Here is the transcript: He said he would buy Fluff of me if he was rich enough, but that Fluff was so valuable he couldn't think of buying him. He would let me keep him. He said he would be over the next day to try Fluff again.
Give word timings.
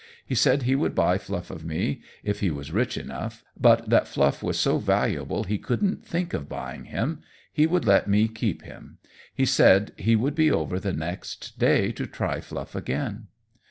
He 0.25 0.33
said 0.33 0.63
he 0.63 0.73
would 0.73 0.95
buy 0.95 1.19
Fluff 1.19 1.51
of 1.51 1.63
me 1.63 2.01
if 2.23 2.39
he 2.39 2.49
was 2.49 2.71
rich 2.71 2.97
enough, 2.97 3.43
but 3.55 3.87
that 3.87 4.07
Fluff 4.07 4.41
was 4.41 4.59
so 4.59 4.79
valuable 4.79 5.43
he 5.43 5.59
couldn't 5.59 6.03
think 6.03 6.33
of 6.33 6.49
buying 6.49 6.85
him. 6.85 7.21
He 7.53 7.67
would 7.67 7.85
let 7.85 8.07
me 8.07 8.27
keep 8.27 8.63
him. 8.63 8.97
He 9.31 9.45
said 9.45 9.91
he 9.97 10.15
would 10.15 10.33
be 10.33 10.49
over 10.49 10.79
the 10.79 10.91
next 10.91 11.59
day 11.59 11.91
to 11.91 12.07
try 12.07 12.41
Fluff 12.41 12.73
again. 12.73 13.27